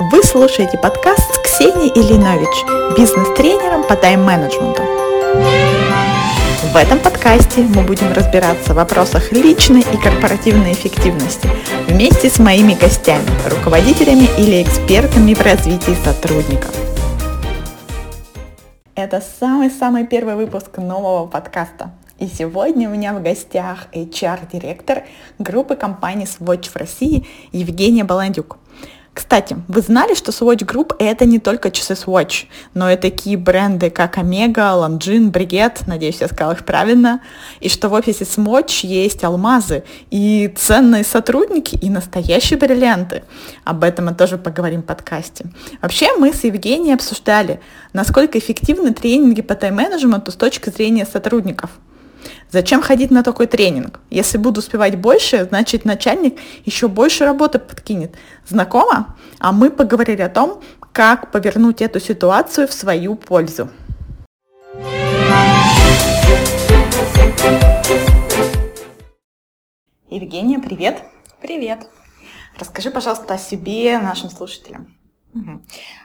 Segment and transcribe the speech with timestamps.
[0.00, 4.82] Вы слушаете подкаст с Ксенией Ильинович, бизнес-тренером по тайм-менеджменту.
[6.72, 11.48] В этом подкасте мы будем разбираться в вопросах личной и корпоративной эффективности
[11.86, 16.74] вместе с моими гостями, руководителями или экспертами в развитии сотрудников.
[18.96, 21.92] Это самый-самый первый выпуск нового подкаста.
[22.18, 25.04] И сегодня у меня в гостях HR-директор
[25.38, 28.56] группы компании Swatch в России Евгения Баландюк.
[29.14, 33.88] Кстати, вы знали, что Swatch Group это не только часы Swatch, но и такие бренды,
[33.88, 37.20] как Omega, Longines, Brigette, надеюсь, я сказала их правильно,
[37.60, 43.22] и что в офисе Swatch есть алмазы и ценные сотрудники, и настоящие бриллианты.
[43.62, 45.46] Об этом мы тоже поговорим в подкасте.
[45.80, 47.60] Вообще, мы с Евгенией обсуждали,
[47.92, 51.70] насколько эффективны тренинги по тайм-менеджменту с точки зрения сотрудников–
[52.50, 54.00] Зачем ходить на такой тренинг?
[54.10, 58.14] Если буду успевать больше, значит начальник еще больше работы подкинет.
[58.46, 59.16] Знакомо?
[59.38, 63.68] А мы поговорили о том, как повернуть эту ситуацию в свою пользу.
[70.08, 71.02] Евгения, привет.
[71.40, 71.88] Привет.
[72.58, 74.94] Расскажи, пожалуйста, о себе нашим слушателям.
[75.34, 75.60] Угу.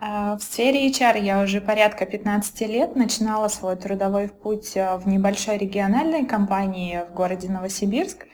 [0.00, 5.58] В сфере HR я уже порядка 15 лет начинала свой трудовой путь а, в небольшой
[5.58, 8.26] региональной компании в городе Новосибирск.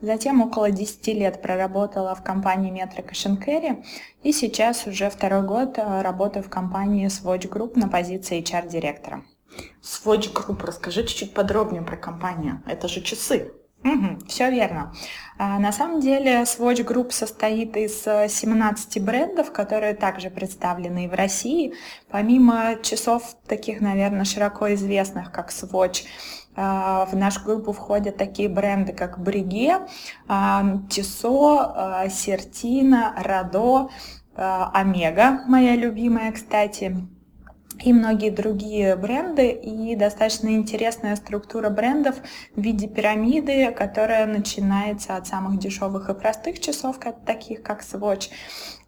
[0.00, 3.84] Затем около 10 лет проработала в компании Метро Кашенкери
[4.22, 9.22] и сейчас уже второй год а, работаю в компании Swatch Group на позиции HR-директора.
[9.82, 12.62] Swatch Group, расскажи чуть-чуть подробнее про компанию.
[12.66, 13.52] Это же часы.
[13.84, 14.92] Угу, все верно.
[15.38, 21.08] А, на самом деле Swatch Group состоит из 17 э, брендов, которые также представлены и
[21.08, 21.74] в России.
[22.08, 26.04] Помимо часов таких, наверное, широко известных, как Swatch,
[26.54, 29.80] а, в нашу группу входят такие бренды, как Бриге,
[30.88, 33.88] Тисо, Сертина, Радо,
[34.36, 36.96] Омега, моя любимая, кстати,
[37.84, 42.16] и многие другие бренды, и достаточно интересная структура брендов
[42.54, 48.30] в виде пирамиды, которая начинается от самых дешевых и простых часов, таких как Swatch,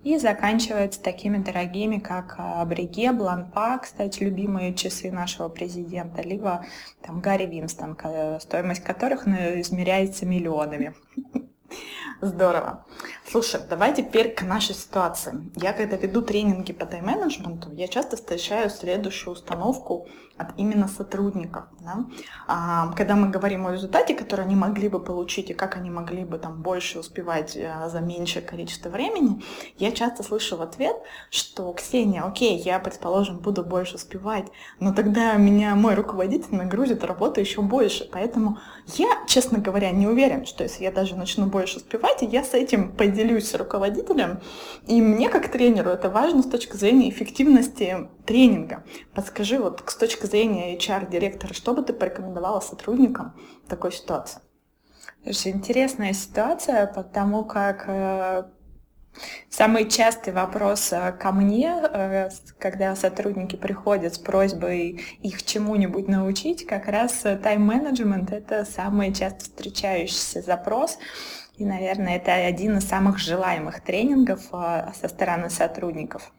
[0.04, 6.64] и заканчивается такими дорогими, как Бриге, Бланпа, кстати, любимые часы нашего президента, либо
[7.02, 7.96] там Гарри Винстон,
[8.40, 10.94] стоимость которых ну, измеряется миллионами.
[12.20, 12.84] Здорово.
[13.26, 15.50] Слушай, давай теперь к нашей ситуации.
[15.56, 21.64] Я когда веду тренинги по тайм-менеджменту, я часто встречаю следующую установку от именно сотрудников.
[21.80, 22.04] Да?
[22.46, 26.24] А, когда мы говорим о результате, который они могли бы получить и как они могли
[26.24, 29.42] бы там больше успевать а, за меньшее количество времени,
[29.78, 30.96] я часто слышу в ответ,
[31.30, 34.46] что Ксения, окей, я, предположим, буду больше успевать,
[34.80, 38.08] но тогда меня мой руководитель нагрузит работу еще больше.
[38.10, 38.58] Поэтому
[38.96, 42.92] я, честно говоря, не уверен, что если я даже начну больше успевать, я с этим
[42.92, 44.40] поделюсь с руководителем,
[44.86, 48.82] и мне как тренеру это важно с точки зрения эффективности тренинга.
[49.14, 54.40] Подскажи, вот с точки зрения HR-директора, что бы ты порекомендовала сотрудникам в такой ситуации?
[55.24, 58.44] Это интересная ситуация, потому как э,
[59.48, 66.66] Самый частый вопрос э, ко мне, э, когда сотрудники приходят с просьбой их чему-нибудь научить,
[66.66, 70.98] как раз тайм-менеджмент— это самый часто встречающийся запрос.
[71.56, 76.32] И, наверное, это один из самых желаемых тренингов со стороны сотрудников.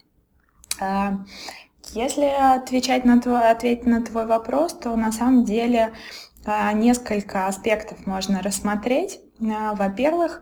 [1.93, 5.93] Если отвечать на твой, ответить на твой вопрос, то на самом деле
[6.45, 9.19] а, несколько аспектов можно рассмотреть.
[9.41, 10.41] А, во-первых,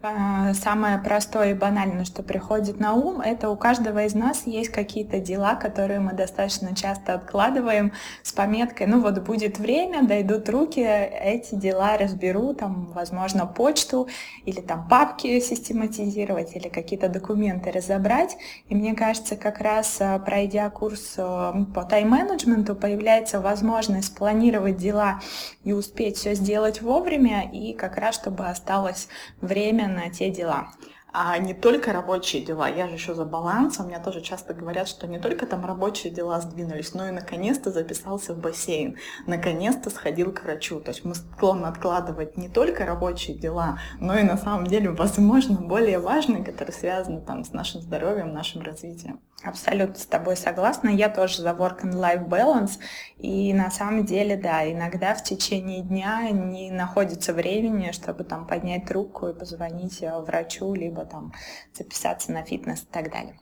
[0.00, 5.18] самое простое и банальное, что приходит на ум, это у каждого из нас есть какие-то
[5.18, 7.92] дела, которые мы достаточно часто откладываем
[8.22, 14.06] с пометкой, ну вот будет время, дойдут руки, эти дела разберу, там, возможно, почту
[14.44, 18.36] или там папки систематизировать или какие-то документы разобрать.
[18.68, 25.20] И мне кажется, как раз а, пройдя курс а, по тайм-менеджменту, появляется возможность спланировать дела
[25.64, 29.08] и успеть все сделать вовремя, и как раз чтобы осталось
[29.40, 30.68] время на те дела.
[31.12, 34.88] А не только рабочие дела, я же еще за баланс, у меня тоже часто говорят,
[34.88, 38.96] что не только там рабочие дела сдвинулись, но и наконец-то записался в бассейн,
[39.26, 40.80] наконец-то сходил к врачу.
[40.80, 45.56] То есть мы склонны откладывать не только рабочие дела, но и на самом деле, возможно,
[45.56, 49.20] более важные, которые связаны там с нашим здоровьем, нашим развитием.
[49.44, 50.88] Абсолютно с тобой согласна.
[50.88, 52.72] Я тоже за work and life balance.
[53.18, 58.86] И на самом деле, да, иногда в течение дня не находится времени, чтобы там поднять
[58.86, 61.32] трубку и позвонить э, врачу, либо там
[61.72, 63.38] записаться на фитнес и так далее.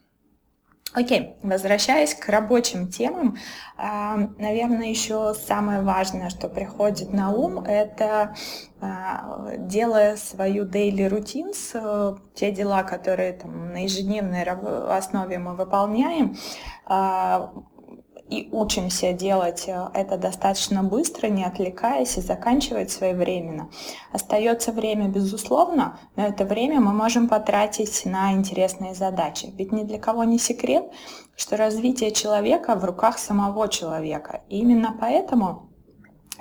[0.96, 3.36] Окей, возвращаясь к рабочим темам,
[3.76, 8.34] а, наверное, еще самое важное, что приходит на ум, это
[8.80, 16.36] а, делая свою daily routines, э, те дела, которые там, на ежедневной основе мы выполняем,
[16.86, 17.52] а,
[18.28, 23.70] и учимся делать э, это достаточно быстро, не отвлекаясь и заканчивать своевременно.
[24.12, 29.52] Остается время, безусловно, но это время мы можем потратить на интересные задачи.
[29.56, 30.84] Ведь ни для кого не секрет,
[31.36, 34.42] что развитие человека в руках самого человека.
[34.48, 35.70] И именно поэтому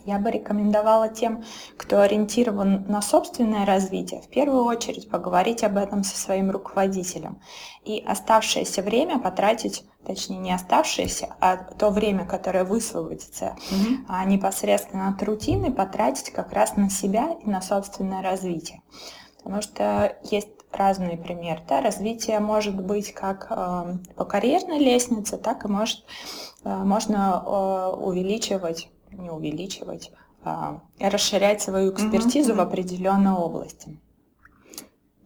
[0.05, 1.43] я бы рекомендовала тем,
[1.77, 7.41] кто ориентирован на собственное развитие, в первую очередь поговорить об этом со своим руководителем
[7.83, 14.05] и оставшееся время потратить точнее не оставшееся, а то время, которое высвободится mm-hmm.
[14.07, 18.81] а непосредственно от рутины, потратить как раз на себя и на собственное развитие.
[19.37, 21.61] Потому что есть разные примеры.
[21.67, 21.81] Да?
[21.81, 26.03] Развитие может быть как э, по карьерной лестнице, так и может,
[26.63, 30.11] э, можно э, увеличивать, не увеличивать,
[30.43, 32.57] э, расширять свою экспертизу mm-hmm.
[32.57, 33.97] в определенной области.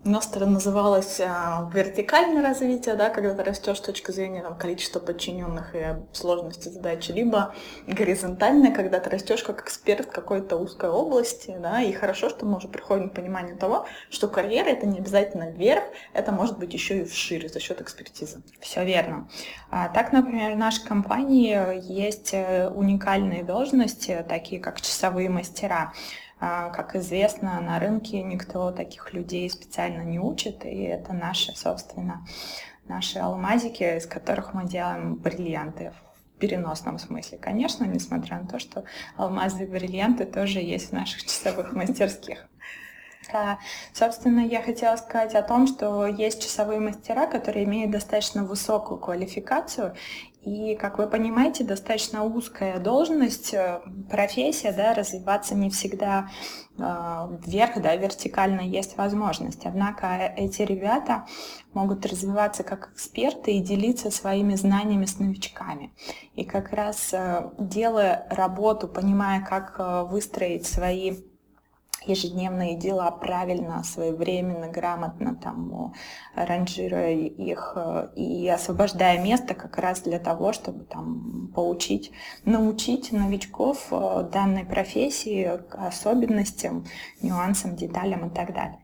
[0.09, 4.57] У нас это называлось а, вертикальное развитие, да, когда ты растешь с точки зрения там,
[4.57, 7.53] количества подчиненных и сложности задачи, либо
[7.85, 12.67] горизонтальное, когда ты растешь как эксперт какой-то узкой области, да, и хорошо, что мы уже
[12.67, 15.83] приходим к пониманию того, что карьера это не обязательно вверх,
[16.13, 18.41] это может быть еще и вшире за счет экспертизы.
[18.61, 19.29] Все верно.
[19.69, 25.93] А, так, например, в нашей компании есть э, уникальные должности, такие как часовые мастера.
[26.39, 32.25] А, как известно, на рынке никто таких людей специально не учит, и это наши, собственно,
[32.87, 37.37] наши алмазики, из которых мы делаем бриллианты в переносном смысле.
[37.37, 38.85] Конечно, несмотря на то, что
[39.17, 42.47] алмазы и бриллианты тоже есть в наших часовых мастерских.
[43.93, 49.95] Собственно, я хотела сказать о том, что есть часовые мастера, которые имеют достаточно высокую квалификацию,
[50.41, 56.29] и, как вы понимаете, достаточно узкая должность, э, профессия, да, развиваться не всегда
[56.77, 56.81] э,
[57.45, 59.65] вверх, да, вертикально есть возможность.
[59.65, 61.25] Однако эти ребята
[61.73, 65.93] могут развиваться как эксперты и делиться своими знаниями с новичками.
[66.35, 71.17] И как раз э, делая работу, понимая, как выстроить свои
[72.09, 75.93] ежедневные дела правильно, своевременно, грамотно, там,
[76.35, 82.11] ранжируя их э, и освобождая место как раз для того, чтобы там поучить,
[82.45, 86.85] научить новичков э, данной профессии, особенностям,
[87.21, 88.83] нюансам, деталям и так далее.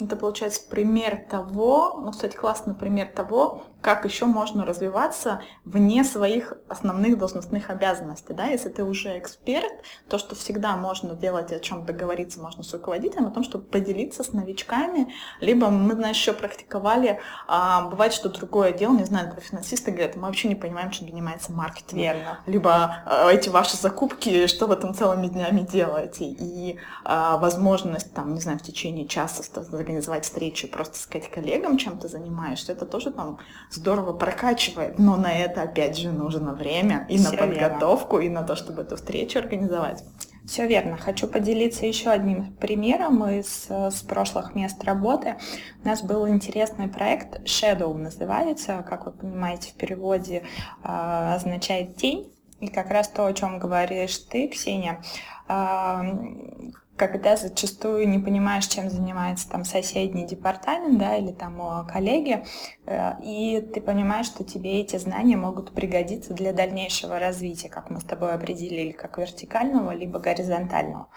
[0.00, 6.54] Это получается пример того, ну, кстати, классный пример того, как еще можно развиваться вне своих
[6.68, 8.34] основных должностных обязанностей.
[8.34, 8.46] Да?
[8.46, 9.72] Если ты уже эксперт,
[10.08, 14.22] то, что всегда можно делать, о чем договориться можно с руководителем, о том, чтобы поделиться
[14.22, 19.40] с новичками, либо мы, знаешь, еще практиковали, а, бывает, что другое дело, не знаю, про
[19.40, 22.00] финансисты говорят, мы вообще не понимаем, чем занимается маркетинг.
[22.00, 22.40] Верно.
[22.46, 28.34] Либо а, эти ваши закупки, что вы там целыми днями делаете, и а, возможность, там,
[28.34, 29.42] не знаю, в течение часа
[29.72, 33.38] организовать встречу, просто сказать коллегам, чем ты занимаешься, это тоже там
[33.70, 38.26] здорово прокачивает, но на это опять же нужно время и Все на подготовку, верно.
[38.26, 40.04] и на то, чтобы эту встречу организовать.
[40.46, 40.96] Все верно.
[40.96, 45.36] Хочу поделиться еще одним примером из с прошлых мест работы.
[45.84, 50.42] У нас был интересный проект Shadow называется, как вы понимаете, в переводе
[50.82, 52.32] э, означает тень.
[52.58, 55.02] И как раз то, о чем говоришь ты, Ксения,
[55.48, 62.44] э, когда зачастую не понимаешь, чем занимается там соседний департамент, да, или там коллеги,
[62.84, 68.00] э, и ты понимаешь, что тебе эти знания могут пригодиться для дальнейшего развития, как мы
[68.00, 71.08] с тобой определили, как вертикального, либо горизонтального.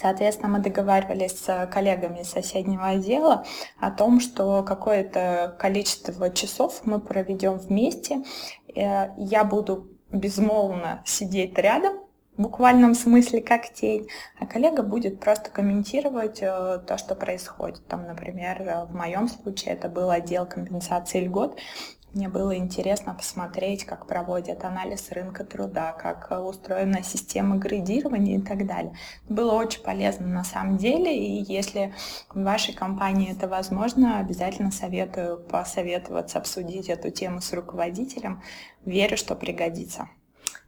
[0.00, 3.44] Соответственно, мы договаривались с коллегами соседнего отдела
[3.80, 8.22] о том, что какое-то количество часов мы проведем вместе.
[8.76, 11.99] Э, я буду безмолвно сидеть рядом,
[12.40, 17.86] буквальном смысле как тень, а коллега будет просто комментировать э, то, что происходит.
[17.86, 21.58] Там, например, э, в моем случае это был отдел компенсации льгот.
[22.12, 28.40] Мне было интересно посмотреть, как проводят анализ рынка труда, как э, устроена система градирования и
[28.40, 28.94] так далее.
[29.28, 31.94] Было очень полезно на самом деле, и если
[32.28, 38.42] в вашей компании это возможно, обязательно советую посоветоваться, обсудить эту тему с руководителем.
[38.84, 40.08] Верю, что пригодится.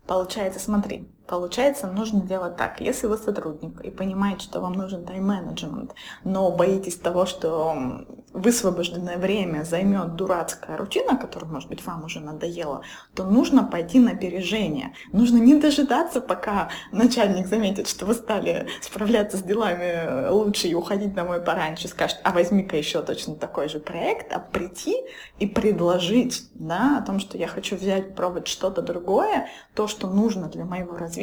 [0.07, 2.83] Получается, смотри, Получается, нужно делать так.
[2.83, 9.65] Если вы сотрудник и понимаете, что вам нужен тайм-менеджмент, но боитесь того, что высвобожденное время
[9.65, 12.83] займет дурацкая рутина, которая, может быть, вам уже надоела,
[13.15, 14.93] то нужно пойти на опережение.
[15.13, 21.15] Нужно не дожидаться, пока начальник заметит, что вы стали справляться с делами лучше и уходить
[21.15, 24.97] домой пораньше, скажет, а возьми-ка еще точно такой же проект, а прийти
[25.39, 30.49] и предложить да, о том, что я хочу взять, пробовать что-то другое, то, что нужно
[30.49, 31.22] для моего развития.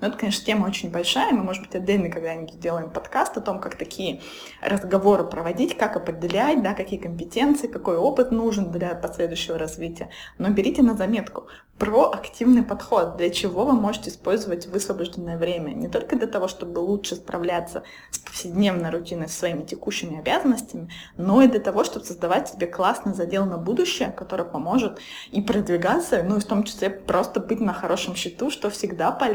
[0.00, 3.58] Но это, конечно, тема очень большая, мы, может быть, отдельно когда-нибудь сделаем подкаст о том,
[3.58, 4.20] как такие
[4.62, 10.10] разговоры проводить, как определять, да, какие компетенции, какой опыт нужен для последующего развития.
[10.38, 11.48] Но берите на заметку.
[11.78, 15.70] Проактивный подход, для чего вы можете использовать высвобожденное время.
[15.70, 21.40] Не только для того, чтобы лучше справляться с повседневной рутиной, со своими текущими обязанностями, но
[21.40, 24.98] и для того, чтобы создавать себе классный задел на будущее, который поможет
[25.32, 29.29] и продвигаться, ну и в том числе просто быть на хорошем счету, что всегда полезно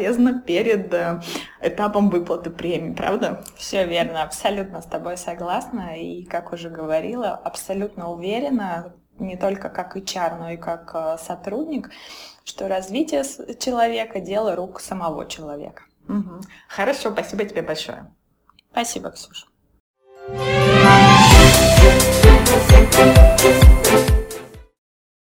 [0.46, 1.22] перед э,
[1.62, 3.44] этапом выплаты премии, правда?
[3.56, 9.96] Все верно, абсолютно с тобой согласна и, как уже говорила, абсолютно уверена, не только как
[9.96, 11.90] HR, но и как э, сотрудник,
[12.44, 13.24] что развитие
[13.60, 15.84] человека– дело рук самого человека.
[16.08, 16.42] Угу.
[16.68, 18.12] Хорошо, спасибо тебе большое.
[18.72, 19.48] Спасибо, Ксюша.